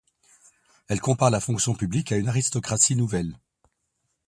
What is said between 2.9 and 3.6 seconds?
nouvelle.